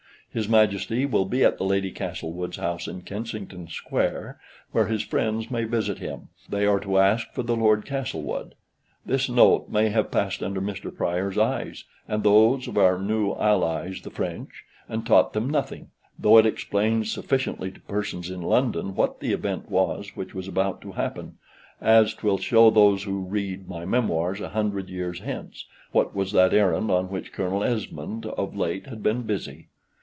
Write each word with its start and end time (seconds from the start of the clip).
His 0.33 0.47
Majesty 0.47 1.05
will 1.05 1.25
be 1.25 1.43
at 1.43 1.57
the 1.57 1.65
Lady 1.65 1.91
Castlewood's 1.91 2.55
house 2.55 2.87
in 2.87 3.01
Kensington 3.01 3.67
Square, 3.67 4.39
where 4.71 4.85
his 4.87 5.03
friends 5.03 5.51
may 5.51 5.65
visit 5.65 5.97
him; 5.97 6.29
they 6.47 6.65
are 6.65 6.79
to 6.79 6.99
ask 6.99 7.29
for 7.33 7.43
the 7.43 7.53
Lord 7.57 7.85
Castlewood. 7.85 8.55
This 9.05 9.27
note 9.27 9.67
may 9.67 9.89
have 9.89 10.09
passed 10.09 10.41
under 10.41 10.61
Mr. 10.61 10.89
Prior's 10.95 11.37
eyes, 11.37 11.83
and 12.07 12.23
those 12.23 12.69
of 12.69 12.77
our 12.77 12.97
new 12.97 13.33
allies 13.33 13.99
the 14.03 14.09
French, 14.09 14.63
and 14.87 15.05
taught 15.05 15.33
them 15.33 15.49
nothing; 15.49 15.89
though 16.17 16.37
it 16.37 16.45
explains 16.45 17.11
sufficiently 17.11 17.69
to 17.69 17.81
persons 17.81 18.29
in 18.29 18.41
London 18.41 18.95
what 18.95 19.19
the 19.19 19.33
event 19.33 19.69
was 19.69 20.15
which 20.15 20.33
was 20.33 20.47
about 20.47 20.79
to 20.79 20.93
happen, 20.93 21.39
as 21.81 22.13
'twill 22.13 22.37
show 22.37 22.69
those 22.69 23.03
who 23.03 23.19
read 23.19 23.67
my 23.67 23.83
memoirs 23.83 24.39
a 24.39 24.47
hundred 24.47 24.87
years 24.87 25.19
hence, 25.19 25.65
what 25.91 26.15
was 26.15 26.31
that 26.31 26.53
errand 26.53 26.89
on 26.89 27.09
which 27.09 27.33
Colonel 27.33 27.65
Esmond 27.65 28.25
of 28.25 28.55
late 28.55 28.85
had 28.85 29.03
been 29.03 29.23
busy. 29.23 29.67